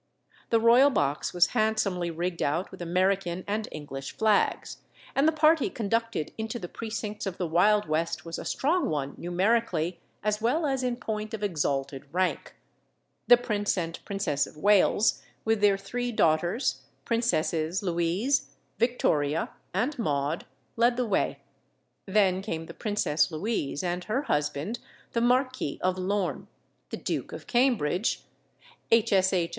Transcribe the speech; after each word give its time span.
The 0.49 0.59
royal 0.59 0.89
box 0.89 1.31
was 1.31 1.49
handsomely 1.49 2.09
rigged 2.09 2.41
out 2.41 2.71
with 2.71 2.81
American 2.81 3.43
and 3.45 3.67
English 3.71 4.17
flags, 4.17 4.77
and 5.13 5.27
the 5.27 5.31
party 5.31 5.69
conducted 5.69 6.33
into 6.39 6.57
the 6.57 6.67
precincts 6.67 7.27
of 7.27 7.37
the 7.37 7.45
Wild 7.45 7.87
West 7.87 8.25
was 8.25 8.39
a 8.39 8.43
strong 8.43 8.89
one 8.89 9.13
numerically 9.19 9.99
as 10.23 10.41
well 10.41 10.65
as 10.65 10.81
in 10.81 10.95
point 10.95 11.35
of 11.35 11.43
exalted 11.43 12.07
rank: 12.11 12.55
The 13.27 13.37
Prince 13.37 13.77
and 13.77 13.99
Princess 14.03 14.47
of 14.47 14.57
Wales, 14.57 15.21
with 15.45 15.61
their 15.61 15.77
three 15.77 16.11
daughters, 16.11 16.81
Princesses 17.05 17.83
Louise, 17.83 18.49
Victoria, 18.79 19.51
and 19.71 19.99
Maud, 19.99 20.47
led 20.77 20.97
the 20.97 21.05
way; 21.05 21.41
then 22.07 22.41
came 22.41 22.65
the 22.65 22.73
Princess 22.73 23.29
Louise 23.29 23.83
and 23.83 24.05
her 24.05 24.23
husband, 24.23 24.79
the 25.11 25.21
Marquis 25.21 25.77
of 25.83 25.99
Lorne; 25.99 26.47
the 26.89 26.97
Duke 26.97 27.31
of 27.31 27.45
Cambridge; 27.45 28.23
H. 28.89 29.13
S. 29.13 29.31
H. 29.31 29.49